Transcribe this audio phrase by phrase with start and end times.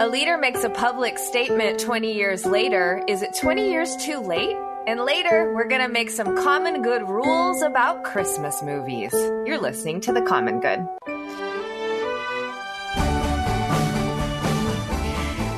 [0.00, 3.04] A leader makes a public statement 20 years later.
[3.06, 4.56] Is it 20 years too late?
[4.86, 9.12] And later, we're going to make some common good rules about Christmas movies.
[9.12, 10.88] You're listening to The Common Good.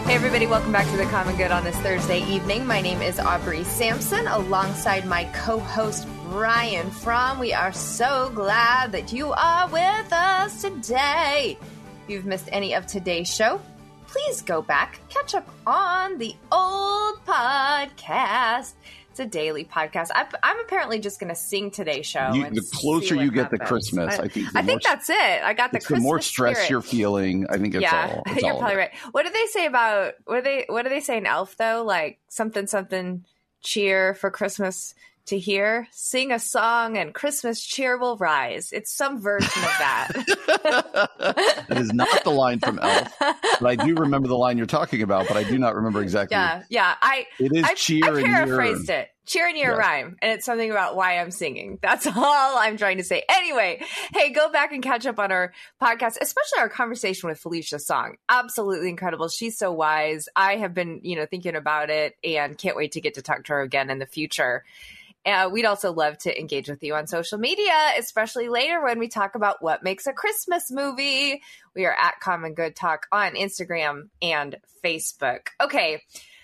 [0.09, 2.67] Hey, everybody, welcome back to The Common Good on this Thursday evening.
[2.67, 7.39] My name is Aubrey Sampson alongside my co host, Brian Fromm.
[7.39, 11.57] We are so glad that you are with us today.
[12.03, 13.61] If you've missed any of today's show,
[14.13, 18.75] please go back, catch up on the old podcast.
[19.11, 20.09] It's a daily podcast.
[20.15, 22.31] I, am apparently just going to sing today's show.
[22.33, 24.49] You, the closer you get to Christmas, I, I think.
[24.55, 25.43] I think that's it.
[25.43, 26.01] I got the Christmas.
[26.01, 26.71] The more stress spirit.
[26.71, 28.23] you're feeling, I think it's yeah, all.
[28.33, 28.91] It's you're all probably right.
[29.13, 31.83] What do they say about what do they what do they say in Elf though?
[31.87, 33.25] Like something something
[33.63, 34.95] cheer for Christmas
[35.27, 35.89] to hear.
[35.93, 38.73] Sing a song and Christmas cheer will rise.
[38.73, 40.09] It's some version of that.
[41.69, 45.03] that is not the line from Elf, but I do remember the line you're talking
[45.03, 46.35] about, but I do not remember exactly.
[46.35, 46.95] Yeah, yeah.
[47.01, 48.99] I it is I, cheer I paraphrased year.
[49.01, 49.09] it.
[49.25, 49.79] Cheer and year Yes.
[49.79, 51.79] rhyme, and it's something about why I'm singing.
[51.81, 53.23] That's all I'm trying to say.
[53.29, 53.81] Anyway,
[54.13, 58.17] hey, go back and catch up on our podcast, especially our conversation with Felicia Song.
[58.29, 59.29] Absolutely incredible.
[59.29, 60.29] She's so wise.
[60.35, 63.45] I have been, you know, thinking about it and can't wait to get to talk
[63.45, 64.65] to her again in the future.
[65.25, 69.09] Uh, we'd also love to engage with you on social media, especially later when we
[69.09, 71.43] talk about what makes a Christmas movie.
[71.75, 75.49] We are at Common Good Talk on Instagram and Facebook.
[75.61, 76.03] Okay,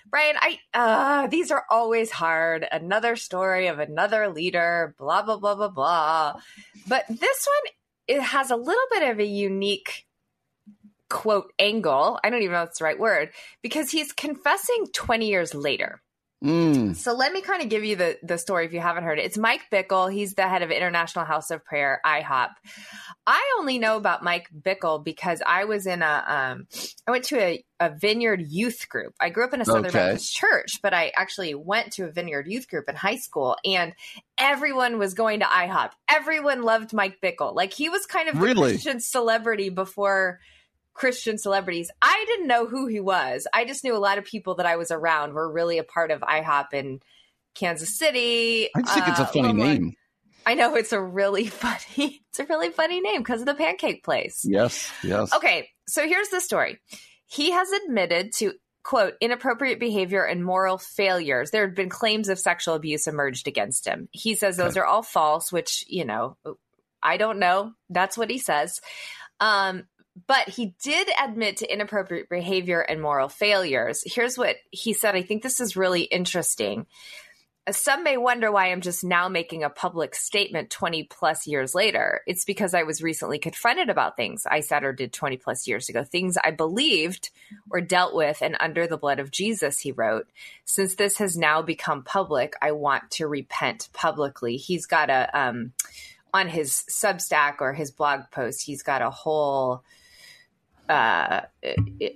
[0.09, 2.65] Brian, I uh, these are always hard.
[2.71, 6.39] Another story of another leader, blah blah blah blah blah.
[6.87, 7.73] But this one,
[8.07, 10.07] it has a little bit of a unique
[11.09, 12.19] quote angle.
[12.23, 13.31] I don't even know if it's the right word
[13.61, 16.01] because he's confessing 20 years later.
[16.43, 16.95] Mm.
[16.95, 19.25] So let me kind of give you the the story if you haven't heard it.
[19.25, 20.11] It's Mike Bickle.
[20.11, 22.51] He's the head of International House of Prayer, IHOP.
[23.27, 26.67] I only know about Mike Bickle because I was in a um,
[27.05, 29.15] I went to a, a Vineyard youth group.
[29.19, 29.99] I grew up in a Southern Okay.
[29.99, 33.93] Baptist church, but I actually went to a Vineyard youth group in high school, and
[34.37, 35.91] everyone was going to IHOP.
[36.09, 37.53] Everyone loved Mike Bickle.
[37.53, 38.71] Like he was kind of the Really?
[38.71, 40.39] Christian celebrity before
[40.99, 41.89] Christian celebrities.
[42.01, 43.47] I didn't know who he was.
[43.53, 46.11] I just knew a lot of people that I was around were really a part
[46.11, 46.99] of IHOP in
[47.55, 48.69] Kansas City.
[48.75, 49.93] I just think it's a uh, funny Loma- name.
[50.45, 52.21] I know it's a really funny.
[52.29, 54.41] It's a really funny name because of the pancake place.
[54.43, 55.33] Yes, yes.
[55.33, 56.79] Okay, so here's the story.
[57.27, 61.51] He has admitted to quote inappropriate behavior and moral failures.
[61.51, 64.09] There had been claims of sexual abuse emerged against him.
[64.11, 66.35] He says those are all false, which, you know,
[67.01, 67.71] I don't know.
[67.89, 68.81] That's what he says.
[69.39, 69.83] Um,
[70.27, 74.03] but he did admit to inappropriate behavior and moral failures.
[74.05, 75.15] Here's what he said.
[75.15, 76.85] I think this is really interesting.
[77.71, 82.21] Some may wonder why I'm just now making a public statement 20 plus years later.
[82.25, 85.87] It's because I was recently confronted about things I said or did 20 plus years
[85.87, 87.29] ago, things I believed
[87.69, 90.27] or dealt with, and under the blood of Jesus, he wrote.
[90.65, 94.57] Since this has now become public, I want to repent publicly.
[94.57, 95.73] He's got a, um,
[96.33, 99.83] on his Substack or his blog post, he's got a whole,
[100.89, 101.41] uh,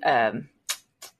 [0.04, 0.50] um,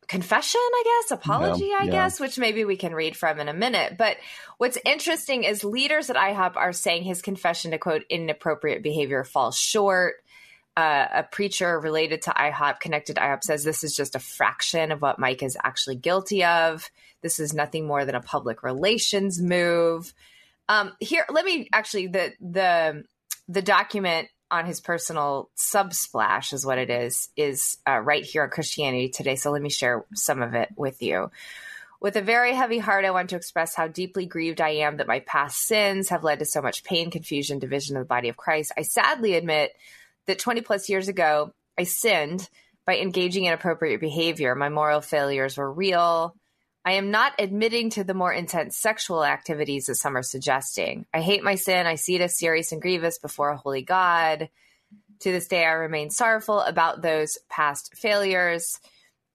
[0.08, 1.92] confession, I guess, apology, Yeah, I yeah.
[1.92, 3.98] guess, which maybe we can read from in a minute.
[3.98, 4.18] But
[4.58, 9.58] what's interesting is leaders at IHOP are saying his confession to quote inappropriate behavior falls
[9.58, 10.16] short.
[10.76, 14.92] Uh, a preacher related to IHOP, connected to IHOP, says this is just a fraction
[14.92, 16.90] of what Mike is actually guilty of.
[17.22, 20.14] This is nothing more than a public relations move.
[20.68, 23.04] Um, here, let me actually the the
[23.48, 28.52] the document on his personal subsplash is what it is is uh, right here on
[28.52, 29.36] Christianity Today.
[29.36, 31.32] So let me share some of it with you.
[32.00, 35.08] With a very heavy heart, I want to express how deeply grieved I am that
[35.08, 38.38] my past sins have led to so much pain, confusion, division of the body of
[38.38, 38.74] Christ.
[38.78, 39.72] I sadly admit
[40.28, 42.48] that 20 plus years ago, I sinned
[42.86, 44.54] by engaging in appropriate behavior.
[44.54, 46.36] My moral failures were real.
[46.86, 51.06] I am not admitting to the more intense sexual activities that some are suggesting.
[51.14, 51.88] I hate my sin.
[51.88, 54.50] I see it as serious and grievous before a holy God.
[55.22, 58.80] To this day, I remain sorrowful about those past failures.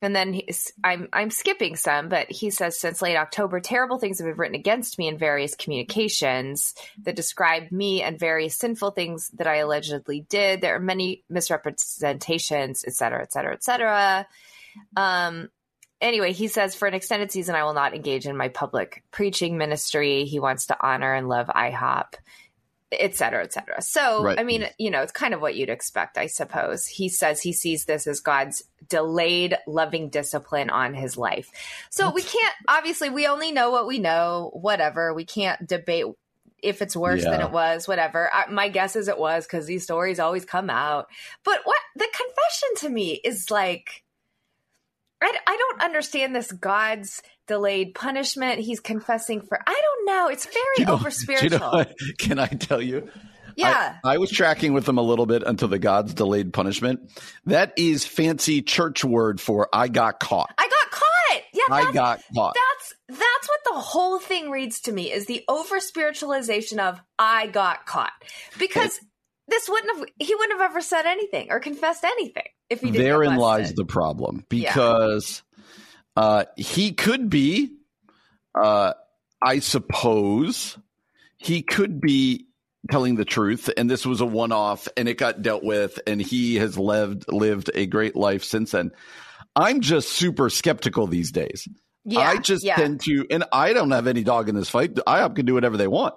[0.00, 0.40] and then
[0.84, 4.54] I'm I'm skipping some, but he says since late October, terrible things have been written
[4.54, 10.20] against me in various communications that describe me and various sinful things that I allegedly
[10.28, 10.60] did.
[10.60, 14.26] There are many misrepresentations, et cetera, et cetera, et cetera.
[14.96, 15.48] Um,
[16.00, 19.58] anyway, he says for an extended season, I will not engage in my public preaching
[19.58, 20.24] ministry.
[20.24, 22.14] He wants to honor and love IHOP
[22.90, 23.82] et cetera, et cetera.
[23.82, 24.38] So, right.
[24.38, 26.86] I mean, you know, it's kind of what you'd expect, I suppose.
[26.86, 31.50] He says he sees this as God's delayed loving discipline on his life.
[31.90, 35.12] So we can't, obviously, we only know what we know, whatever.
[35.12, 36.06] We can't debate
[36.62, 37.30] if it's worse yeah.
[37.32, 38.30] than it was, whatever.
[38.32, 41.08] I, my guess is it was because these stories always come out.
[41.44, 44.02] But what the confession to me is like,
[45.20, 48.60] I, I don't understand this God's delayed punishment.
[48.60, 50.28] He's confessing for, I don't know.
[50.28, 51.50] It's very you know, over spiritual.
[51.50, 51.84] You know
[52.18, 53.08] Can I tell you?
[53.56, 53.96] Yeah.
[54.04, 57.10] I, I, was tracking with them a little bit until the God's delayed punishment.
[57.46, 60.54] That is fancy church word for I got caught.
[60.56, 61.42] I got caught.
[61.52, 61.62] Yeah.
[61.68, 62.54] I got caught.
[62.54, 67.48] That's that's what the whole thing reads to me is the over spiritualization of I
[67.48, 68.12] got caught.
[68.58, 69.00] Because
[69.48, 72.90] this wouldn't have he wouldn't have ever said anything or confessed anything if he.
[72.90, 75.42] Therein lies the problem because
[76.16, 76.22] yeah.
[76.22, 77.72] uh, he could be,
[78.54, 78.94] uh,
[79.42, 80.78] I suppose,
[81.36, 82.46] he could be
[82.90, 86.20] telling the truth, and this was a one off, and it got dealt with, and
[86.20, 88.92] he has lived lived a great life since then.
[89.54, 91.68] I'm just super skeptical these days.
[92.04, 92.76] Yeah, I just yeah.
[92.76, 94.94] tend to, and I don't have any dog in this fight.
[94.94, 96.14] IHOP can do whatever they want.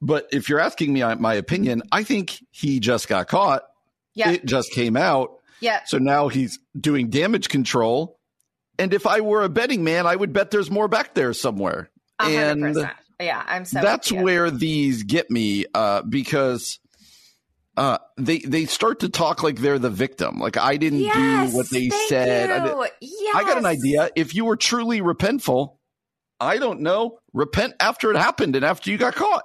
[0.00, 3.62] But if you're asking me my opinion, I think he just got caught.
[4.14, 4.32] Yeah.
[4.32, 5.32] It just came out.
[5.60, 5.82] Yeah.
[5.84, 8.18] So now he's doing damage control.
[8.78, 11.90] And if I were a betting man, I would bet there's more back there somewhere.
[12.20, 12.28] 100%.
[12.28, 12.90] And
[13.20, 16.78] yeah, I'm so That's where these get me uh, because
[17.76, 20.38] uh, they they start to talk like they're the victim.
[20.38, 22.50] Like I didn't yes, do what they said.
[22.50, 23.36] I, yes.
[23.36, 24.10] I got an idea.
[24.16, 25.76] If you were truly repentful,
[26.38, 29.44] I don't know, repent after it happened and after you got caught.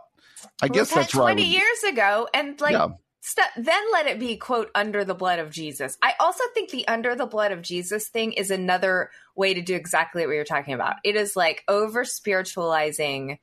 [0.61, 1.23] I guess that's right.
[1.23, 2.73] Twenty years ago, and like.
[2.73, 2.89] Yeah.
[3.27, 5.97] St- then let it be quote under the blood of Jesus.
[5.99, 9.73] I also think the under the blood of Jesus thing is another way to do
[9.73, 10.97] exactly what you're talking about.
[11.03, 13.39] It is like over spiritualizing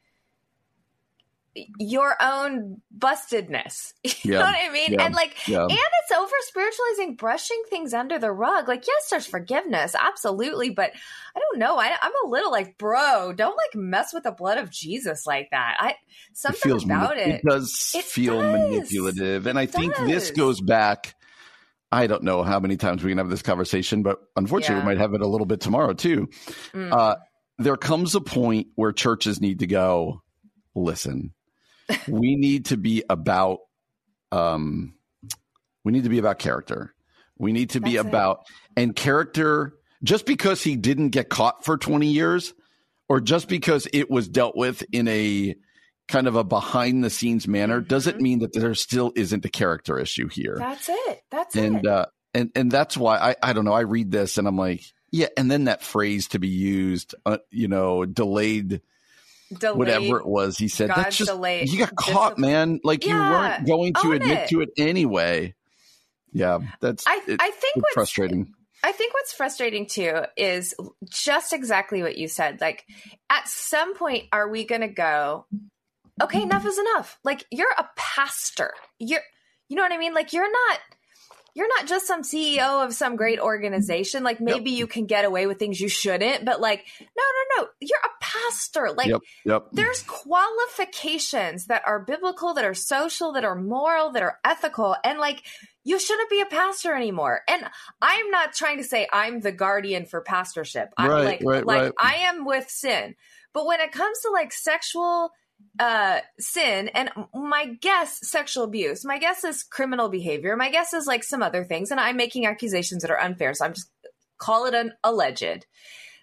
[1.54, 3.92] your own bustedness.
[4.24, 4.38] You yeah.
[4.38, 4.92] know what I mean?
[4.92, 5.04] Yeah.
[5.04, 5.62] And like, yeah.
[5.62, 8.68] and it's over spiritualizing, brushing things under the rug.
[8.68, 10.92] Like, yes, there's forgiveness, absolutely, but
[11.34, 11.76] I don't know.
[11.76, 15.48] I, am a little like, bro, don't like mess with the blood of Jesus like
[15.50, 15.76] that.
[15.80, 15.94] I
[16.34, 17.28] something it about it.
[17.28, 18.70] It does it feel does.
[18.70, 19.74] manipulative, and it I does.
[19.74, 21.14] think this goes back.
[21.90, 25.00] I don't know how many times we can have this conversation, but unfortunately, we might
[25.00, 26.28] have it a little bit tomorrow too.
[26.72, 26.92] Mm.
[26.92, 27.16] Uh,
[27.58, 30.22] there comes a point where churches need to go.
[30.74, 31.34] Listen,
[32.08, 33.58] we need to be about
[34.30, 34.94] um
[35.84, 36.94] we need to be about character.
[37.38, 38.80] We need to be about it.
[38.82, 42.54] and character just because he didn't get caught for 20 years
[43.08, 45.54] or just because it was dealt with in a
[46.08, 47.88] kind of a behind the scenes manner mm-hmm.
[47.88, 50.56] doesn't mean that there still isn't a character issue here.
[50.58, 51.22] That's it.
[51.30, 51.78] That's and, it.
[51.78, 54.56] And uh and and that's why I I don't know I read this and I'm
[54.56, 58.82] like yeah and then that phrase to be used uh, you know delayed
[59.58, 60.58] delayed, whatever it was.
[60.58, 61.68] He said God's that's just delayed.
[61.70, 62.80] you got caught, man.
[62.84, 64.48] Like yeah, you weren't going to admit it.
[64.48, 65.54] to it anyway.
[66.32, 68.54] Yeah, that's I, it, I think what's frustrating.
[68.84, 70.74] I think what's frustrating too is
[71.08, 72.60] just exactly what you said.
[72.60, 72.84] Like
[73.30, 75.46] at some point, are we going to go?
[76.20, 77.18] Okay, enough is enough.
[77.22, 78.72] Like you're a pastor.
[78.98, 79.22] You're,
[79.68, 80.14] you know what I mean?
[80.14, 80.78] Like you're not
[81.54, 84.24] you're not just some CEO of some great organization.
[84.24, 84.78] Like maybe yep.
[84.78, 87.68] you can get away with things you shouldn't, but like, no, no, no.
[87.80, 88.92] You're a pastor.
[88.96, 89.20] Like yep.
[89.44, 89.68] Yep.
[89.72, 94.96] there's qualifications that are biblical, that are social, that are moral, that are ethical.
[95.04, 95.42] And like,
[95.84, 97.40] you shouldn't be a pastor anymore.
[97.48, 97.64] And
[98.00, 100.94] I'm not trying to say I'm the guardian for pastorship.
[100.96, 101.92] I'm right, like, right, like right.
[101.98, 103.14] I am with sin.
[103.52, 105.32] But when it comes to like sexual
[105.78, 111.06] uh sin and my guess sexual abuse my guess is criminal behavior my guess is
[111.06, 113.90] like some other things and i'm making accusations that are unfair so i'm just
[114.38, 115.66] call it an alleged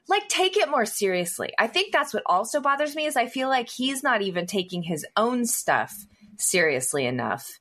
[0.07, 3.49] like take it more seriously i think that's what also bothers me is i feel
[3.49, 6.05] like he's not even taking his own stuff
[6.37, 7.59] seriously enough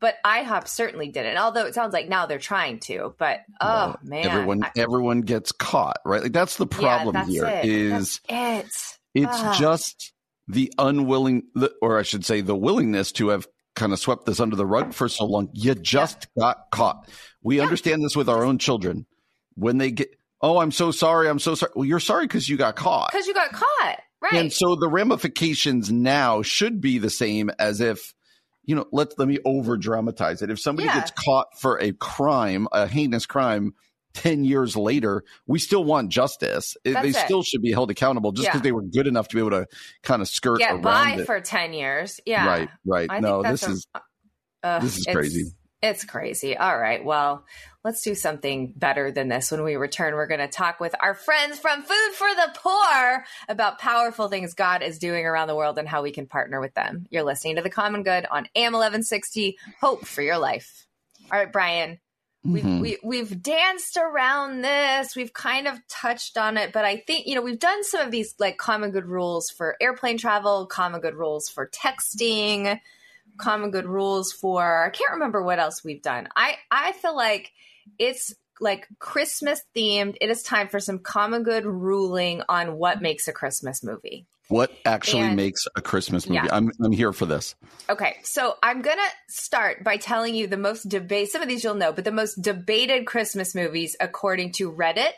[0.00, 1.36] but IHOP certainly didn't.
[1.36, 5.52] Although it sounds like now they're trying to, but oh man, everyone I, everyone gets
[5.52, 6.22] caught, right?
[6.22, 7.46] Like that's the problem yeah, that's here.
[7.46, 7.64] It.
[7.66, 9.22] Is that's it.
[9.22, 10.12] it's just
[10.50, 11.44] the unwilling,
[11.80, 14.92] or I should say, the willingness to have kind of swept this under the rug
[14.92, 15.48] for so long.
[15.52, 16.42] You just yeah.
[16.42, 17.08] got caught.
[17.42, 17.62] We yeah.
[17.62, 19.06] understand this with our own children.
[19.54, 21.72] When they get, oh, I'm so sorry, I'm so sorry.
[21.74, 23.12] Well, you're sorry because you got caught.
[23.12, 24.00] Because you got caught.
[24.20, 24.34] Right.
[24.34, 28.14] And so the ramifications now should be the same as if,
[28.64, 30.50] you know, let let me over dramatize it.
[30.50, 31.00] If somebody yeah.
[31.00, 33.74] gets caught for a crime, a heinous crime,
[34.14, 36.76] 10 years later, we still want justice.
[36.84, 37.16] That's they it.
[37.16, 38.62] still should be held accountable just because Yeah.
[38.64, 39.66] they were good enough to be able to
[40.02, 41.26] kind of skirt Get around by it.
[41.26, 42.20] for 10 years.
[42.26, 42.46] Yeah.
[42.46, 43.08] Right, right.
[43.10, 43.86] I no, this a- is
[44.62, 45.44] uh, this is it's- crazy.
[45.82, 46.58] It's crazy.
[46.58, 47.02] All right.
[47.02, 47.42] Well,
[47.84, 49.50] let's do something better than this.
[49.50, 53.24] When we return, we're going to talk with our friends from Food for the Poor
[53.48, 56.74] about powerful things God is doing around the world and how we can partner with
[56.74, 57.06] them.
[57.08, 59.56] You're listening to The Common Good on AM 1160.
[59.80, 60.86] Hope for your life.
[61.32, 61.98] All right, Brian.
[62.42, 62.80] We've, Mhm.
[62.80, 65.14] we, we've danced around this.
[65.14, 68.10] We've kind of touched on it, but I think, you know, we've done some of
[68.10, 72.80] these like common good rules for airplane travel, common good rules for texting,
[73.36, 76.28] common good rules for I can't remember what else we've done.
[76.34, 77.52] I I feel like
[77.98, 80.16] it's like Christmas themed.
[80.20, 84.26] It is time for some common good ruling on what makes a Christmas movie.
[84.50, 86.40] What actually And- makes a Christmas movie?
[86.44, 86.54] Yeah.
[86.54, 87.54] I'm I'm here for this.
[87.88, 91.30] Okay, so I'm gonna start by telling you the most debate.
[91.30, 95.14] Some of these you'll know, but the most debated Christmas movies according to Reddit.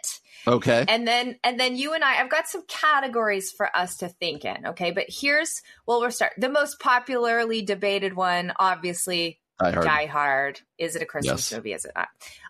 [0.47, 0.85] Okay.
[0.89, 4.45] and then and then you and I I've got some categories for us to think
[4.45, 4.91] in, okay?
[4.91, 6.33] But here's well we'll start.
[6.37, 9.85] The most popularly debated one obviously I heard.
[9.85, 10.61] Die Hard.
[10.79, 11.57] Is it a Christmas Yes.
[11.57, 11.73] movie?
[11.73, 12.09] Is it not?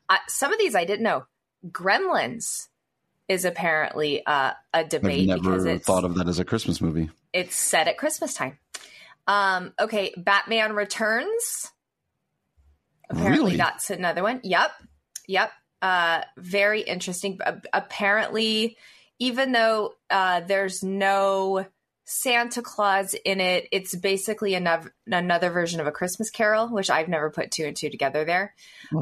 [0.08, 1.26] Uh, some of these I didn't know.
[1.68, 2.68] Gremlins
[3.28, 7.10] is apparently uh, a I've debate because never thought of that as a Christmas movie.
[7.32, 8.58] it's set at Christmas time.
[9.26, 11.70] Um, okay, Batman Returns.
[13.10, 13.56] Apparently, Really?
[13.56, 14.40] that's another one.
[14.42, 14.70] Yep,
[15.28, 15.50] yep.
[15.80, 17.38] Uh, very interesting.
[17.72, 18.76] Apparently,
[19.18, 21.66] even though uh, there's no
[22.04, 27.08] Santa Claus in it, it's basically another another version of a Christmas Carol, which I've
[27.08, 28.24] never put two and two together.
[28.24, 28.54] There,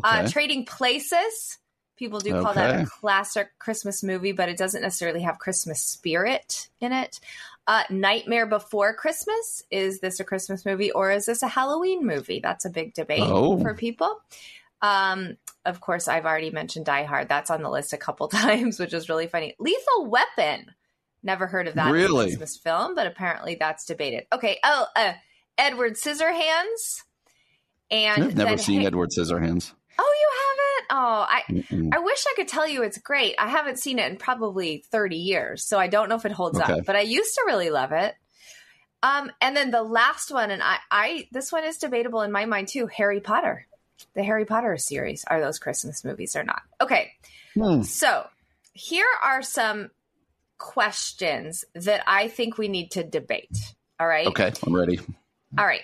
[0.05, 1.59] uh, Trading Places.
[2.01, 6.69] People do call that a classic Christmas movie, but it doesn't necessarily have Christmas spirit
[6.81, 7.21] in it.
[7.67, 9.63] Uh, Nightmare Before Christmas.
[9.71, 12.41] Is this a Christmas movie or is this a Halloween movie?
[12.43, 13.61] That's a big debate Oh.
[13.61, 14.19] for people.
[14.83, 17.29] Um, of course, I've already mentioned Die Hard.
[17.29, 19.55] That's on the list a couple times, which is really funny.
[19.59, 20.75] Lethal Weapon.
[21.23, 22.29] Never heard of that Really?
[22.29, 24.25] Christmas film, but apparently that's debated.
[24.33, 24.59] Okay.
[24.65, 25.13] Oh, uh,
[25.59, 27.03] Edward Scissorhands.
[27.91, 29.75] And I've never seen hey- Edward Scissorhands.
[29.99, 30.60] Oh, you haven't?
[30.91, 31.89] Oh, I Mm-mm.
[31.95, 33.35] I wish I could tell you it's great.
[33.39, 36.59] I haven't seen it in probably 30 years, so I don't know if it holds
[36.61, 36.73] Okay.
[36.81, 38.15] up, but I used to really love it.
[39.03, 42.45] Um, and then the last one, and I, I this one is debatable in my
[42.45, 42.87] mind too.
[42.87, 43.67] Harry Potter,
[44.15, 46.63] the Harry Potter series, are those Christmas movies or not?
[46.81, 47.13] Okay,
[47.55, 47.83] Hmm.
[47.83, 48.27] so
[48.75, 49.91] here are some
[50.59, 53.57] questions that I think we need to debate.
[53.99, 54.27] All right.
[54.27, 55.01] Okay, I'm ready.
[55.59, 55.83] All right.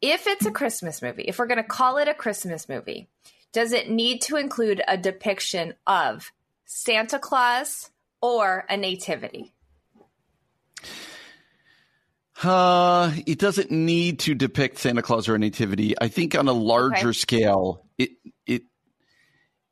[0.00, 3.08] If it's a Christmas movie, if we're going to call it a Christmas movie,
[3.52, 6.32] does it need to include a depiction of
[6.64, 7.90] Santa Claus
[8.20, 9.52] or a nativity?
[12.42, 15.94] Uh, it doesn't need to depict Santa Claus or a nativity.
[16.00, 17.12] I think on a larger Okay.
[17.12, 18.10] scale, it
[18.46, 18.62] it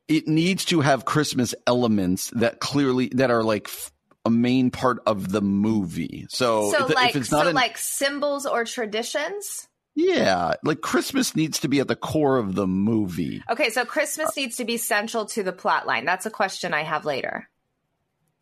[0.07, 3.91] it needs to have Christmas elements that clearly that are like f-
[4.25, 6.27] a main part of the movie.
[6.29, 9.67] So, so if, like if it's not so an, like symbols or traditions?
[9.95, 13.43] Yeah, like Christmas needs to be at the core of the movie.
[13.51, 16.05] Okay, so Christmas needs to be central to the plot line.
[16.05, 17.49] That's a question I have later.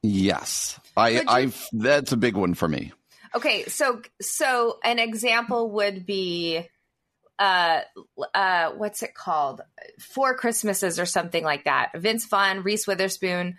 [0.02, 2.93] Yes, I you- I've that's a big one for me.
[3.35, 6.67] Okay, so so an example would be
[7.38, 7.81] uh
[8.35, 9.61] uh what's it called?
[10.00, 11.90] Four Christmases or something like that.
[11.97, 13.57] Vince Vaughn, Reese Witherspoon,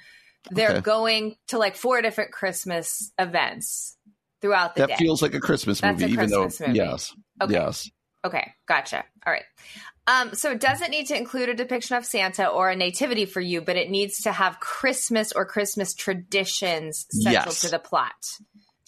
[0.49, 0.81] they're Okay.
[0.81, 3.97] going to like four different Christmas events
[4.41, 4.95] throughout the That day.
[4.97, 6.77] feels like a Christmas That's a movie, even Christmas though movie.
[6.77, 7.53] yes, Okay.
[7.53, 7.89] yes.
[8.25, 9.03] Okay, gotcha.
[9.25, 9.43] All right.
[10.07, 13.39] Um, so it doesn't need to include a depiction of Santa or a nativity for
[13.41, 17.61] you, but it needs to have Christmas or Christmas traditions central Yes.
[17.61, 18.11] to the plot.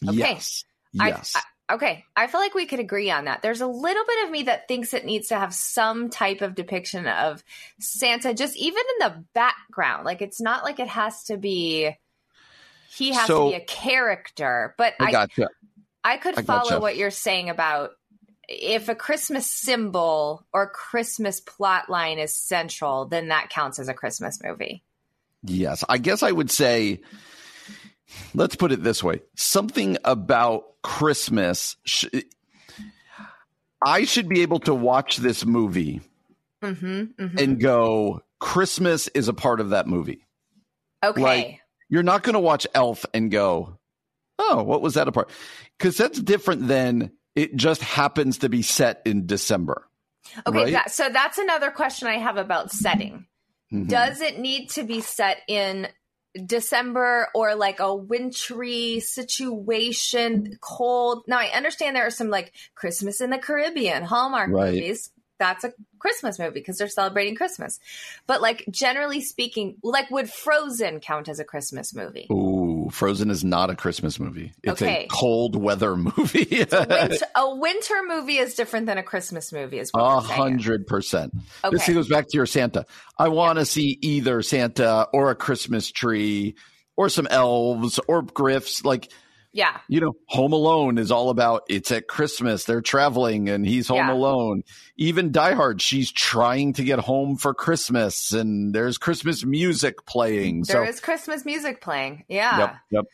[0.07, 0.17] Okay.
[0.17, 0.63] Yes.
[0.99, 1.11] I-
[1.69, 2.05] I, okay.
[2.17, 3.41] I feel like we could agree on that.
[3.41, 6.55] There's a little bit of me that thinks it needs to have some type of
[6.55, 7.41] depiction of
[7.79, 10.03] Santa, just even in the background.
[10.05, 11.95] Like it's not like it has to be.
[12.93, 15.49] He has So- to be a character, but I I, gotcha.
[16.03, 16.79] I could I follow gotcha.
[16.81, 17.91] what you're saying about
[18.49, 23.93] if a Christmas symbol or Christmas plot line is central, then that counts as a
[23.93, 24.83] Christmas movie.
[25.43, 25.83] Yes.
[25.87, 26.99] I guess I would say,
[28.33, 31.77] let's put it this way something about Christmas.
[31.85, 32.05] Sh-
[33.85, 36.01] I should be able to watch this movie
[36.61, 40.25] Mm-hmm, and go, Christmas is a part of that movie.
[41.03, 41.21] Okay.
[41.21, 41.60] like-
[41.91, 43.77] You're not going to watch Elf and go,
[44.39, 45.29] oh, what was that a part?
[45.77, 49.87] Because that's different than it just happens to be set in December.
[50.47, 50.57] okay.
[50.57, 50.73] right?
[50.73, 53.27] That, so that's another question I have about setting.
[53.71, 53.87] Mhm.
[53.87, 55.87] Does it need to be set in
[56.45, 61.23] December or like a wintry situation, cold?
[61.27, 64.73] Now, I understand there are some like Christmas in the Caribbean, Hallmark Right.
[64.73, 65.09] movies.
[65.41, 67.79] That's a Christmas movie because they're celebrating Christmas.
[68.27, 72.27] But like generally speaking, like would Frozen count as a Christmas movie?
[72.31, 74.53] Ooh, Frozen is not a Christmas movie.
[74.61, 75.05] It's okay.
[75.05, 76.61] a cold weather movie.
[76.61, 81.33] a, winter, a, winter, movie is different than a Christmas movie, is a hundred percent.
[81.71, 82.85] This goes back to your Santa.
[83.17, 83.65] I want to yeah.
[83.65, 86.53] see either Santa or a Christmas tree
[86.95, 88.85] or some elves or griffs.
[88.85, 89.11] Like
[89.53, 89.79] yeah.
[89.87, 92.63] You know, Home Alone is all about it's at Christmas.
[92.65, 94.13] They're traveling and he's home yeah.
[94.13, 94.63] alone.
[94.97, 100.63] Even Die Hard, she's trying to get home for Christmas and there's Christmas music playing.
[100.67, 102.23] There so, is Christmas music playing.
[102.29, 102.59] Yeah.
[102.59, 102.75] Yep.
[102.91, 103.05] Yep.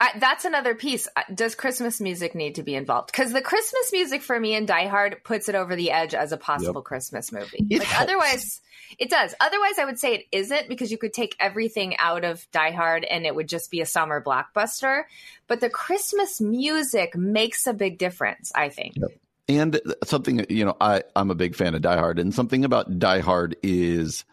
[0.00, 1.08] I, that's another piece.
[1.32, 3.12] Does Christmas music need to be involved?
[3.12, 6.32] Because the Christmas music for me in Die Hard puts it over the edge as
[6.32, 6.84] a possible yep.
[6.84, 7.64] Christmas movie.
[7.70, 8.10] It like helps.
[8.10, 8.60] otherwise,
[8.98, 9.34] it does.
[9.40, 13.04] Otherwise, I would say it isn't because you could take everything out of Die Hard
[13.04, 15.04] and it would just be a summer blockbuster.
[15.46, 18.96] But the Christmas music makes a big difference, I think.
[18.96, 19.10] Yep.
[19.46, 22.98] And something, you know, I, I'm a big fan of Die Hard, and something about
[22.98, 24.24] Die Hard is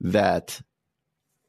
[0.00, 0.60] that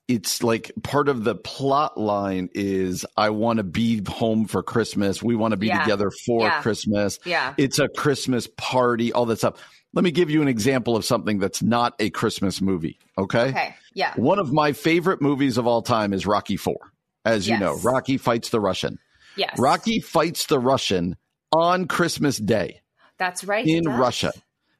[0.07, 5.23] it's like part of the plot line is I want to be home for Christmas.
[5.23, 5.81] We want to be yeah.
[5.81, 6.61] together for yeah.
[6.61, 7.19] Christmas.
[7.25, 7.53] Yeah.
[7.57, 9.59] It's a Christmas party, all that stuff.
[9.93, 12.99] Let me give you an example of something that's not a Christmas movie.
[13.17, 13.49] Okay.
[13.49, 13.75] Okay.
[13.93, 14.13] Yeah.
[14.15, 16.91] One of my favorite movies of all time is Rocky Four.
[17.23, 17.55] As yes.
[17.55, 18.99] you know, Rocky fights the Russian.
[19.35, 19.57] Yes.
[19.57, 21.15] Rocky fights the Russian
[21.51, 22.81] on Christmas Day.
[23.17, 23.65] That's right.
[23.65, 24.31] In Russia.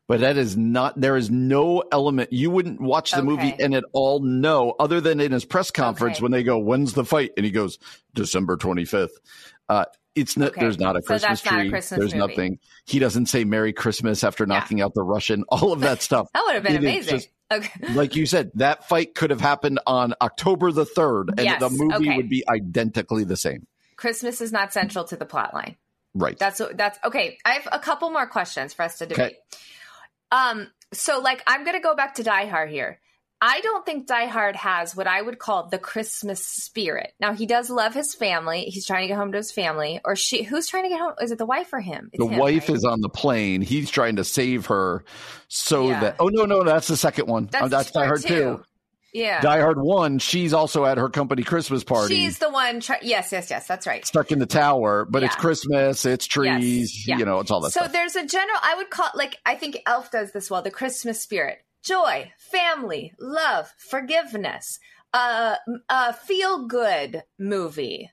[0.07, 2.31] But that is not, there is no element.
[2.31, 3.25] You wouldn't watch the okay.
[3.25, 6.23] movie and at all know, other than in his press conference okay.
[6.23, 7.31] when they go, when's the fight?
[7.37, 7.79] And he goes,
[8.13, 9.09] December 25th.
[9.67, 9.85] Uh,
[10.15, 10.49] it's not.
[10.49, 10.61] Okay.
[10.61, 11.67] There's not a Christmas so tree.
[11.67, 12.27] A Christmas there's movie.
[12.27, 12.59] nothing.
[12.85, 14.85] He doesn't say Merry Christmas after knocking yeah.
[14.85, 15.43] out the Russian.
[15.49, 16.29] All of that stuff.
[16.33, 17.15] that would have been it amazing.
[17.15, 17.93] Just, okay.
[17.93, 21.59] Like you said, that fight could have happened on October the third, and yes.
[21.59, 23.67] the movie would be identically the same.
[23.97, 25.75] Christmas is not central to the plot line.
[26.13, 26.39] Right.
[26.39, 27.37] That's that's okay.
[27.43, 29.25] I have a couple more questions for us to debate.
[29.25, 29.37] Okay.
[30.35, 30.67] Um.
[30.93, 32.99] So, like, I'm going to go back to Die Hard here.
[33.41, 37.13] I don't think Die Hard has what I would call the Christmas spirit.
[37.19, 38.63] Now he does love his family.
[38.63, 40.43] He's trying to get home to his family, or she.
[40.43, 41.13] Who's trying to get home?
[41.21, 42.09] Is it the wife or him?
[42.13, 42.77] It's the him, wife right?
[42.77, 43.61] is on the plane.
[43.61, 45.03] He's trying to save her,
[45.47, 45.99] so yeah.
[45.99, 46.15] that.
[46.19, 47.49] Oh no, no, that's the second one.
[47.51, 48.63] That's, oh, that's Die Hard 2.
[49.15, 49.39] Yeah.
[49.39, 52.15] Die Hard 1, she's also at her company Christmas party.
[52.15, 52.81] She's the one.
[52.81, 53.65] Try- yes, yes, yes.
[53.65, 54.05] That's right.
[54.05, 55.27] Stuck in the tower, but yeah.
[55.27, 57.07] it's Christmas, it's trees, yes.
[57.07, 57.17] yeah.
[57.17, 57.93] you know, it's all that so stuff.
[57.93, 61.21] there's a general, I would call like, I think Elf does this well, the Christmas
[61.21, 64.79] spirit joy, family, love, forgiveness,
[65.13, 65.55] uh,
[65.87, 68.11] a feel good movie.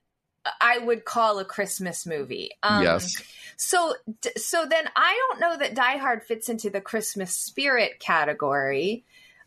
[0.60, 2.50] I would call a Christmas movie.
[2.62, 3.20] Um, yes.
[3.56, 3.94] So,
[4.36, 9.04] so then I don't know that Die Hard fits into the Christmas spirit category.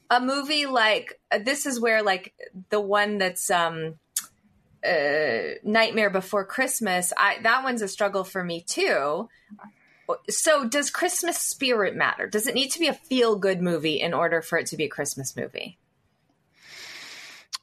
[0.10, 2.34] A movie like uh, this is where like
[2.70, 3.96] the one that's um,
[4.86, 7.12] uh, Nightmare Before Christmas.
[7.18, 9.30] I that one's a struggle for me too
[10.30, 12.28] so does Christmas spirit matter?
[12.28, 14.86] Does it need to be a feel good movie in order for it to be
[14.86, 15.78] a Christmas movie?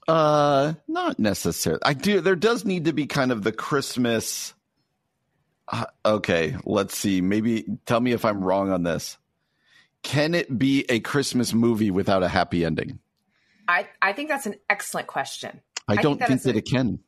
[0.09, 1.83] Uh, not necessarily.
[1.85, 2.21] I do.
[2.21, 4.53] There does need to be kind of the Christmas.
[5.69, 7.21] Uh, okay, let's see.
[7.21, 9.17] Maybe tell me if I'm wrong on this.
[10.03, 12.99] Can it be a Christmas movie without a happy ending?
[13.69, 15.61] I I think that's an excellent question.
[15.89, 17.01] I, don't think, think that, it can.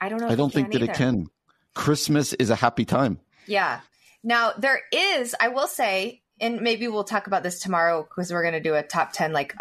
[0.00, 0.28] I don't know.
[0.28, 0.92] I don't think that either.
[0.92, 1.26] it can.
[1.74, 3.20] Christmas is a happy time.
[3.46, 3.80] Yeah.
[4.22, 8.42] Now, there is, I will say, and maybe we'll talk about this tomorrow because we're
[8.42, 9.54] going to do a top 10, like,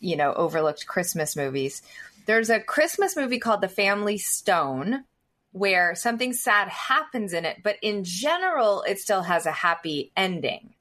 [0.00, 1.82] you know, overlooked Christmas movies.
[2.26, 5.04] There's a Christmas movie called The Family Stone
[5.52, 10.74] where something sad happens in it, but in general, it still has a happy ending.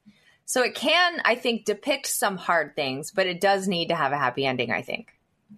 [0.50, 4.14] So it can, I think, depict some hard things, but it does need to have
[4.14, 5.14] a happy ending, I think.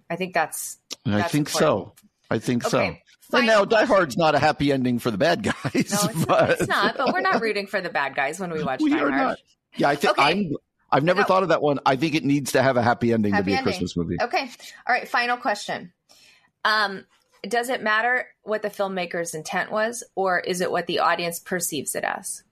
[0.10, 0.80] I think that's.
[1.06, 1.94] that's I think important.
[1.98, 2.08] so.
[2.30, 3.02] I think okay.
[3.22, 3.38] so.
[3.38, 5.54] And now, Die Hard's not a happy ending for the bad guys.
[5.64, 6.28] No, it's, but...
[6.28, 6.98] not, it's not.
[6.98, 9.12] But we're not rooting for the bad guys when we watch we Die Hard.
[9.12, 9.38] Not.
[9.78, 10.24] Yeah, I think okay.
[10.24, 10.56] I'm.
[10.92, 11.26] I've never no.
[11.26, 11.80] thought of that one.
[11.86, 13.64] I think it needs to have a happy ending happy to be ending.
[13.64, 14.18] a Christmas movie.
[14.22, 14.42] Okay.
[14.86, 15.08] All right.
[15.08, 15.94] Final question.
[16.66, 17.06] Um,
[17.48, 21.96] does it matter what the filmmaker's intent was, or is it what the audience perceives
[21.96, 22.44] it as?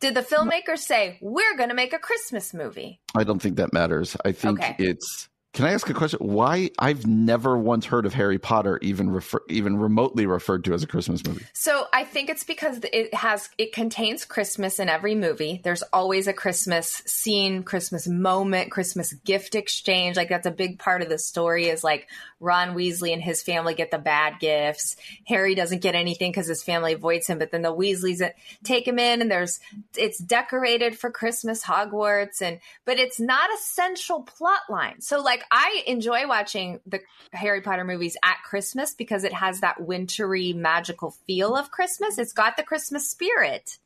[0.00, 3.00] Did the filmmaker say we're going to make a Christmas movie?
[3.16, 4.16] I don't think that matters.
[4.24, 4.76] I think okay.
[4.78, 6.20] it's can I ask a question?
[6.20, 10.84] Why I've never once heard of Harry Potter even refer, even remotely referred to as
[10.84, 11.44] a Christmas movie.
[11.52, 15.60] So I think it's because it has it contains Christmas in every movie.
[15.64, 20.16] There's always a Christmas scene, Christmas moment, Christmas gift exchange.
[20.16, 21.66] Like that's a big part of the story.
[21.66, 22.06] Is like
[22.38, 24.94] Ron Weasley and his family get the bad gifts.
[25.26, 28.30] Harry doesn't get anything because his family avoids him, but then the Weasleys uh,
[28.62, 29.58] take him in, and there's
[29.96, 35.00] it's decorated for Christmas Hogwarts, and but it's not a central plot line.
[35.00, 37.00] So like I enjoy watching the
[37.32, 42.18] Harry Potter movies at Christmas because it has that wintry magical feel of Christmas.
[42.18, 43.78] It's got the Christmas spirit.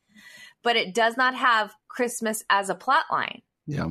[0.64, 3.42] but it does not have Christmas as a plot line.
[3.66, 3.88] Yeah.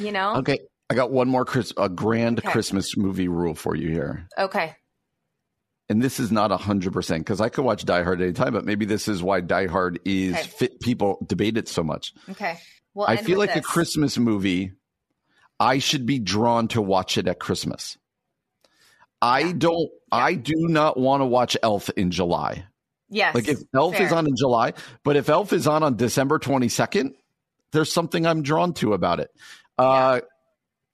[0.00, 0.36] You know?
[0.38, 0.58] Okay.
[0.90, 2.50] I got one more Chris, a grand Okay.
[2.50, 4.26] Christmas movie rule for you here.
[4.36, 4.74] Okay.
[5.88, 9.06] And this is not 100% because I could watch Die Hard anytime, but maybe this
[9.08, 10.42] is why Die Hard is Okay.
[10.48, 10.80] fit.
[10.80, 12.12] People debate it so much.
[12.30, 12.58] Okay.
[12.94, 14.72] Well, I feel like a Christmas movie,
[15.60, 17.98] I should be drawn to watch it at Christmas.
[19.20, 22.64] I don't, I do not want to watch Elf in July.
[23.10, 23.34] Yes.
[23.34, 27.14] Like if Elf is on in July, but if Elf is on on December 22nd,
[27.72, 29.30] there's something I'm drawn to about it.
[29.76, 30.20] Uh,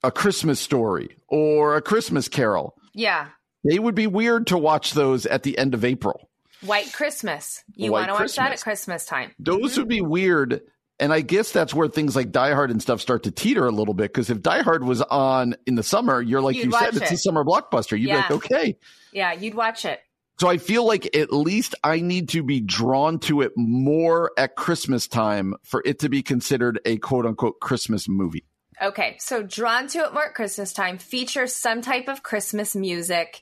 [0.03, 2.75] a Christmas story or a Christmas carol.
[2.93, 3.27] Yeah.
[3.63, 6.29] They would be weird to watch those at the end of April.
[6.61, 7.63] White Christmas.
[7.75, 8.63] You want to watch that at Christmas.
[8.63, 9.31] Christmas time.
[9.39, 10.61] Those would be weird.
[10.99, 13.71] And I guess that's where things like Die Hard and stuff start to teeter a
[13.71, 14.13] little bit.
[14.13, 17.01] Because if Die Hard was on in the summer, you're like You'd you said, watch
[17.01, 17.99] it's a summer blockbuster.
[17.99, 18.27] You'd Yeah.
[18.27, 18.77] be like, okay.
[19.11, 19.99] Yeah, you'd watch it.
[20.39, 24.55] So I feel like at least I need to be drawn to it more at
[24.55, 28.45] Christmas time for it to be considered a quote unquote Christmas movie.
[28.81, 33.41] Okay, so drawn to it more at Christmas time, features some type of Christmas music,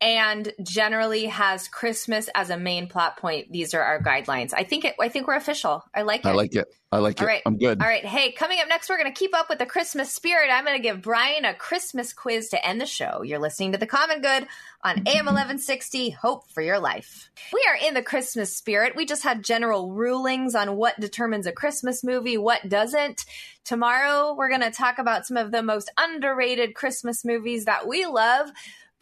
[0.00, 3.50] and generally has Christmas as a main plot point.
[3.50, 4.52] These are our guidelines.
[4.54, 4.94] I think it.
[5.00, 5.84] I think we're official.
[5.94, 6.28] I like it.
[6.28, 6.66] I like it.
[6.92, 7.30] I like All it.
[7.30, 7.42] right.
[7.44, 7.80] I'm good.
[7.80, 8.04] All right.
[8.04, 10.50] Hey, coming up next, we're going to keep up with the Christmas spirit.
[10.52, 13.22] I'm going to give Brian a Christmas quiz to end the show.
[13.22, 14.46] You're listening to The Common Good
[14.84, 16.10] on AM 1160.
[16.10, 17.30] Hope for your life.
[17.52, 18.94] We are in the Christmas spirit.
[18.94, 23.24] We just had general rulings on what determines a Christmas movie, what doesn't.
[23.64, 28.06] Tomorrow, we're going to talk about some of the most underrated Christmas movies that we
[28.06, 28.50] love.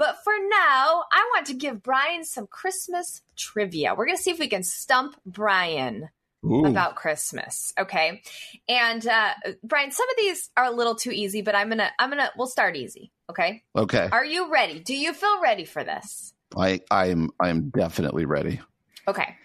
[0.03, 3.95] But for now, I want to give Brian some Christmas trivia.
[3.95, 6.09] We're going to see if we can stump Brian
[6.45, 6.65] Ooh.
[6.65, 7.73] about Christmas.
[7.79, 8.21] Okay.
[8.69, 12.11] And uh Brian, some of these are a little too easy, but I'm gonna I'm
[12.11, 13.13] gonna we'll start easy.
[13.31, 13.63] Okay.
[13.77, 14.09] okay.
[14.11, 14.81] Are you ready?
[14.81, 16.35] Do you feel ready for this?
[16.57, 18.61] I I'm I'm definitely ready.
[19.07, 19.37] Okay.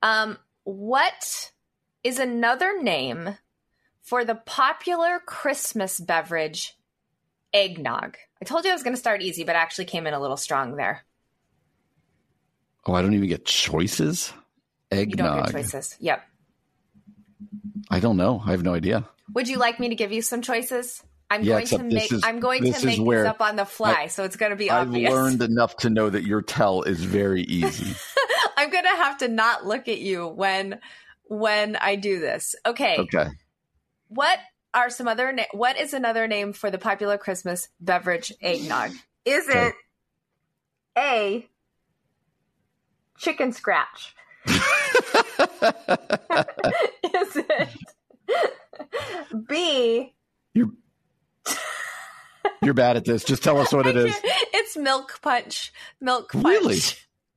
[0.00, 1.52] Um, what
[2.02, 3.36] is another name
[4.00, 6.74] for the popular Christmas beverage
[7.52, 8.16] eggnog?
[8.40, 10.36] I told you I was gonna start easy, but I actually came in a little
[10.36, 11.02] strong there.
[12.86, 14.32] Oh, I don't even get choices.
[14.90, 15.44] You don't Eggnog.
[15.46, 15.96] get choices.
[16.00, 16.22] Yep.
[17.90, 18.42] I don't know.
[18.44, 19.04] I have no idea.
[19.34, 21.02] Would you like me to give you some choices?
[21.30, 23.92] I'm Yeah, going to make is- I'm going to make these up on the fly,
[23.92, 25.12] I- so it's going to be I've obvious.
[25.12, 27.94] learned enough to know that your tell is very easy.
[28.56, 30.80] I'm going to have to not look at you when
[31.28, 32.56] when I do this.
[32.66, 32.96] Okay.
[32.98, 33.28] okay.
[34.08, 34.38] What
[34.74, 38.92] are some other na- what is another name for the popular Christmas beverage eggnog?
[39.24, 39.66] Is Okay.
[39.68, 39.74] it
[40.98, 41.48] A
[43.18, 44.14] chicken scratch?
[44.46, 44.56] is
[47.36, 47.68] it
[49.48, 50.14] B
[50.54, 50.70] You're
[52.62, 53.24] you're bad at this.
[53.24, 54.14] Just tell us what it is.
[54.52, 55.72] It's milk punch.
[56.00, 56.44] Milk punch.
[56.44, 56.78] Really?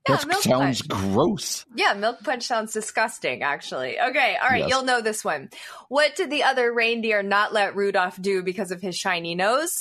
[0.09, 0.87] Yeah, That sounds punch.
[1.13, 1.65] gross.
[1.75, 3.97] Yeah, milk punch sounds disgusting, actually.
[3.99, 4.69] Okay, all right, Yes.
[4.69, 5.49] you'll know this one.
[5.87, 9.79] What did the other reindeer not let Rudolph do because of his shiny nose?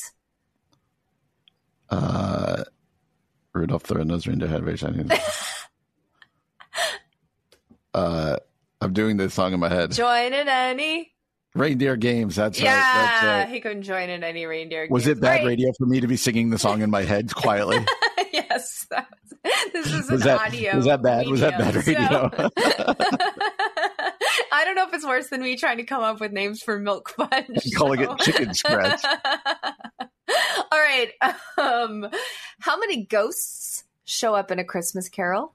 [1.91, 2.63] Uh,
[3.53, 5.05] Rudolph the Red-Nosed Reindeer had very shiny.
[7.95, 8.37] uh,
[8.81, 9.93] I'm doing this song in my head.
[9.93, 11.13] Join in any.
[11.55, 12.35] Reindeer games.
[12.37, 12.95] That's yeah, right.
[12.95, 13.49] That's right.
[13.55, 14.85] he couldn't join in any reindeer.
[14.85, 14.91] Games.
[14.93, 15.19] Was games.
[15.19, 15.47] it bad Right.
[15.49, 17.85] radio for me to be singing the song in my head quietly?
[18.33, 18.87] yes.
[18.91, 19.07] that
[19.73, 20.77] this is Was an that- audio.
[20.77, 21.27] was that bad?
[21.29, 22.31] Was that bad radio?
[22.37, 22.51] so-
[24.55, 26.79] I don't know if it's worse than me trying to come up with names for
[26.79, 27.59] milk punch.
[27.75, 29.03] Calling it chicken scratch.
[29.05, 31.11] All right.
[31.59, 32.07] Um,
[32.61, 35.55] how many ghosts show up in a Christmas Carol?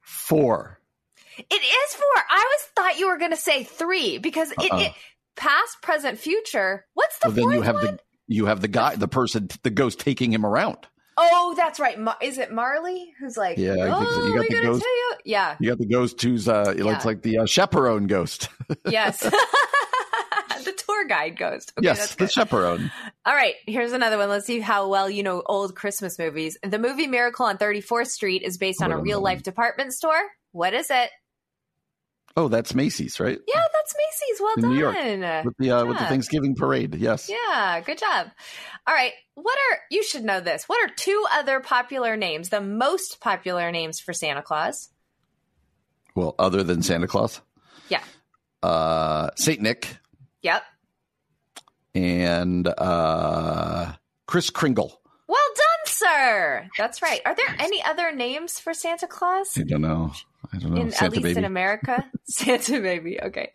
[0.00, 0.80] Four.
[1.38, 2.22] It is four.
[2.30, 4.78] I was thought you were going to say three because it, Uh-uh.
[4.80, 4.92] it
[5.36, 6.86] past, present, future.
[6.94, 7.84] What's the Well, then you have one?
[7.84, 7.98] the
[8.28, 10.78] you have the guy, the person, the ghost taking him around.
[11.16, 11.98] Oh, that's right.
[11.98, 13.58] Ma- is it Marley who's like?
[13.58, 14.26] Yeah, oh, so.
[14.26, 15.12] You got we the ghost- tell you.
[15.24, 15.56] Yeah.
[15.60, 18.48] You got the ghost who's uh, it looks like the uh, chaperone ghost.
[18.88, 19.20] Yes.
[20.64, 21.72] the tour guide ghost.
[21.78, 22.90] Okay, yes, the chaperone.
[23.24, 24.28] All right, here's another one.
[24.28, 26.58] Let's see how well you know old Christmas movies.
[26.62, 30.20] The movie Miracle on 34th Street is based on a real life department store.
[30.52, 31.10] What is it?
[32.38, 33.38] Oh, that's Macy's, right?
[33.48, 34.40] Yeah, that's Macy's.
[34.40, 34.72] Well In done.
[34.72, 35.44] New York.
[35.46, 36.94] With the uh, with the Thanksgiving parade.
[36.96, 37.30] Yes.
[37.30, 38.26] Yeah, good job.
[38.86, 40.68] All right, what are you should know this?
[40.68, 44.90] What are two other popular names, the most popular names for Santa Claus?
[46.14, 47.40] Well, other than Santa Claus,
[47.88, 48.02] Yeah.
[48.62, 49.96] uh, Saint Nick
[50.42, 50.62] Yep.
[51.94, 53.92] and uh,
[54.26, 55.00] Kris Kringle.
[55.26, 56.68] Well done, sir.
[56.78, 57.20] That's right.
[57.26, 59.56] Are there any other names for Santa Claus?
[59.58, 60.12] I don't know.
[60.52, 60.80] I don't know.
[60.82, 61.38] in, at least baby.
[61.38, 62.04] in America.
[62.24, 63.20] Santa baby.
[63.20, 63.50] Okay.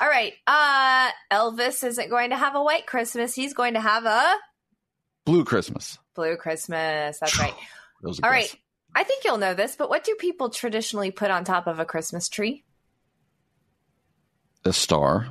[0.00, 0.32] All right.
[0.46, 3.34] Uh Elvis isn't going to have a white Christmas.
[3.34, 4.34] He's going to have a
[5.24, 5.98] Blue Christmas.
[6.14, 7.18] blue Christmas.
[7.20, 7.54] That's right.
[8.02, 8.52] That was a All guess.
[8.52, 8.56] right.
[8.94, 11.84] I think you'll know this, but what do people traditionally put on top of a
[11.84, 12.64] Christmas tree?
[14.64, 15.28] A star.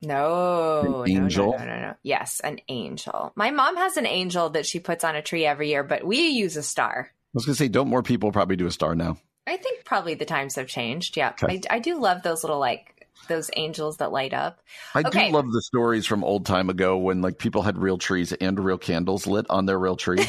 [0.00, 1.52] No, An angel?
[1.52, 1.94] No, no, no, no, no.
[2.04, 3.32] Yes, an angel.
[3.34, 6.28] My mom has an angel that she puts on a tree every year, but we
[6.28, 7.10] use a star.
[7.10, 9.18] I was going to say, don't more people probably do a star now?
[9.48, 11.16] I think probably the times have changed.
[11.16, 11.60] Yeah, Okay.
[11.70, 14.60] I, I do love those little like those angels that light up.
[14.94, 15.28] I Okay.
[15.28, 18.58] do love the stories from old time ago when like people had real trees and
[18.58, 20.24] real candles lit on their real tree.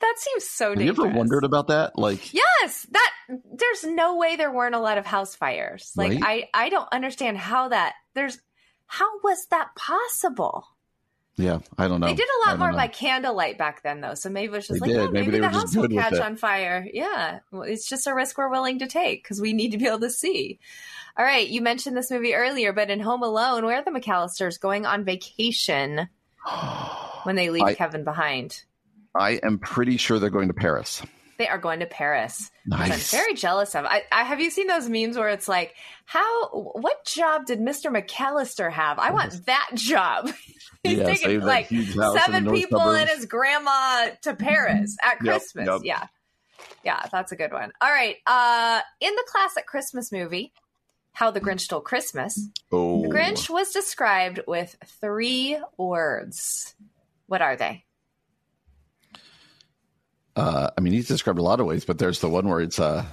[0.00, 1.96] That seems so Have you ever wondered about that?
[1.96, 5.92] Like, Yes, that there's no way there weren't a lot of house fires.
[5.96, 6.22] Like Right?
[6.22, 8.38] I I don't understand how that there's
[8.86, 10.66] how was that possible?
[11.36, 12.06] Yeah, I don't know.
[12.06, 12.76] They did a lot more know.
[12.76, 14.14] by candlelight back then though.
[14.14, 16.36] So maybe it was just They like, oh, Maybe maybe, the house will catch on
[16.36, 16.86] fire.
[16.92, 17.40] Yeah.
[17.50, 20.00] Well, it's just a risk we're willing to take because we need to be able
[20.00, 20.58] to see.
[21.16, 24.58] All right, you mentioned this movie earlier, but in Home Alone, where are the McAllisters
[24.58, 26.08] going on vacation
[27.24, 28.62] when they leave I- Kevin behind?
[29.14, 31.02] I am pretty sure they're going to Paris.
[31.42, 32.52] They are going to Paris.
[32.66, 33.12] Nice.
[33.12, 33.84] I'm very jealous of.
[33.84, 35.74] I, I have you seen those memes where it's like,
[36.04, 36.50] how?
[36.50, 37.90] What job did Mr.
[37.90, 39.00] McAllister have?
[39.00, 40.30] I want that job.
[40.84, 44.34] He's Yeah, taking that like huge house in the seven people and his grandma to
[44.38, 45.66] Paris at Yep, Christmas.
[45.66, 45.80] yep.
[45.82, 46.06] Yeah,
[46.84, 47.72] yeah, that's a good one.
[47.80, 50.52] All right, uh, in the classic Christmas movie,
[51.10, 52.38] How the Grinch Stole Christmas,
[52.70, 56.76] Oh, the Grinch was described with three words.
[57.26, 57.84] What are they?
[60.34, 62.78] Uh, I mean, he's described a lot of ways, but there's the one where it's
[62.80, 63.04] uh,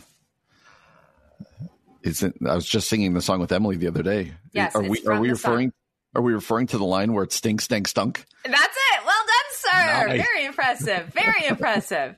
[2.03, 2.23] it's.
[2.23, 4.31] I was just singing the song with Emily the other day.
[4.53, 5.51] Yes, are we are we the song.
[5.51, 5.73] referring?
[6.15, 8.25] Are we referring to the line where it stink, stank, stunk?
[8.43, 9.05] That's it.
[9.05, 10.07] Well done, sir.
[10.07, 10.25] Nice.
[10.25, 11.13] Very impressive.
[11.13, 12.15] Very impressive.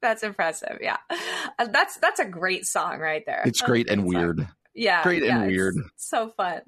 [0.00, 0.78] That's impressive.
[0.80, 0.96] Yeah,
[1.58, 3.42] Uh, that's that's a great song right there.
[3.46, 4.08] It's That's great and song.
[4.08, 4.48] weird.
[4.74, 5.74] Yeah, Great and yeah, it's weird.
[5.96, 6.62] So fun.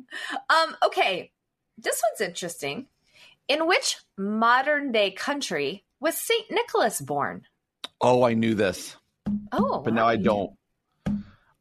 [0.51, 1.33] Um, okay,
[1.79, 2.87] this one's interesting.
[3.49, 7.45] In which modern day country was Saint Nicholas born?
[8.07, 8.97] Oh, I knew this,
[9.51, 10.53] Oh, but now I don't.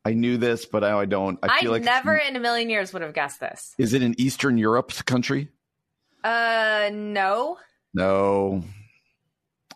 [0.04, 1.40] I knew this, but now I don't.
[1.42, 3.74] I I, feel like never in a million years would have guessed this.
[3.78, 5.48] Is it an Eastern Europe country?
[6.22, 7.60] Uh, no.
[7.94, 8.62] No.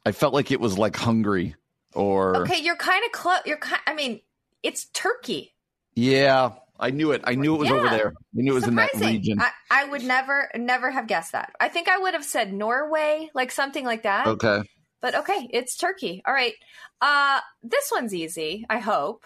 [0.05, 1.55] I felt like it was like Hungary
[1.93, 3.39] or Okay, you're kind of close.
[3.45, 3.81] You're kind.
[3.87, 4.19] I mean,
[4.61, 5.53] it's Turkey.
[5.95, 6.51] yeah.
[6.79, 7.21] I knew it.
[7.23, 8.09] I knew it was over there.
[8.09, 9.39] I knew it was in that region.
[9.41, 11.53] I, I would never, never have guessed that.
[11.59, 14.27] I think I would have said Norway, like something like that.
[14.27, 14.61] okay.
[15.01, 16.21] But okay, it's Turkey.
[16.25, 16.53] All right.
[17.01, 18.65] Uh, this one's easy.
[18.69, 19.25] I hope.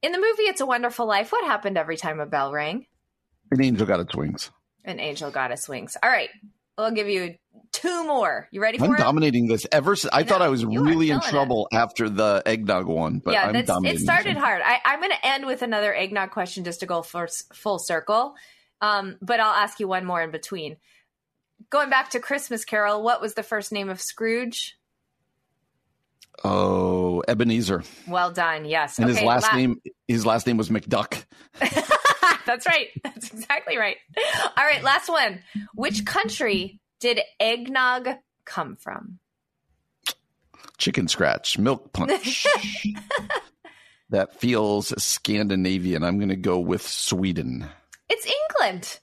[0.00, 2.86] In the movie "It's a Wonderful Life," what happened every time a bell rang?
[3.50, 4.50] An angel got its wings.
[4.84, 5.96] An angel got its wings.
[6.02, 6.28] All right,
[6.76, 7.34] I'll give you
[7.72, 8.48] two more.
[8.52, 8.98] You ready for I'm it?
[8.98, 9.66] dominating this.
[9.72, 10.40] Ever since I, I thought.
[10.40, 11.30] I was really in killing it.
[11.30, 14.00] trouble after the eggnog one, but yeah, I'm that's, dominating.
[14.00, 14.62] it started hard.
[14.64, 18.34] I, I'm going to end with another eggnog question just to go for, full circle.
[18.80, 20.76] Um, but I'll ask you one more in between.
[21.70, 24.77] Going back to Christmas Carol, what was the first name of Scrooge?
[26.44, 28.64] Oh, Ebenezer, Well done.
[28.64, 28.98] Yes.
[28.98, 29.80] and okay, his last la- name.
[30.06, 31.24] His last name was McDuck.
[32.46, 32.88] That's right.
[33.04, 33.96] That's exactly right.
[34.56, 35.40] All right, last one.
[35.74, 38.08] Which country did eggnog
[38.44, 39.18] come from?
[40.78, 42.46] Chicken scratch, milk punch.
[44.10, 46.02] that feels Scandinavian.
[46.04, 47.66] I'm going to go with Sweden.
[48.08, 49.00] It's England.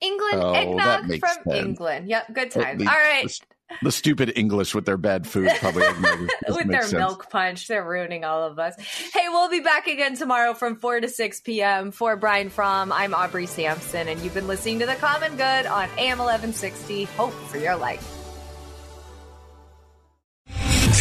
[0.00, 1.46] England Oh, eggnog from sense.
[1.54, 2.08] England.
[2.08, 2.80] Yep, good time.
[2.80, 2.88] All right.
[3.16, 3.56] All least right.
[3.82, 5.82] The, stupid English with their bad food probably
[6.48, 6.92] With their sense.
[6.94, 8.74] milk punch, they're ruining all of us.
[9.12, 11.92] Hey, we'll be back again tomorrow from 4 to 6 p.m.
[11.92, 15.88] For Brian Fromm, I'm Aubrey Sampson, and you've been listening to The Common Good on
[15.98, 17.04] AM 1160.
[17.04, 18.17] Hope for your life.